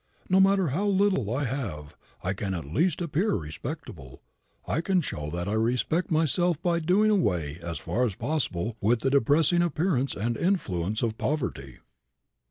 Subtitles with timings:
[0.29, 4.23] No matter how little I have, I can at least appear respectable.
[4.67, 9.01] I can show that I respect myself by doing away as far as possible with
[9.01, 11.81] the depressing appearance and influence of poverty."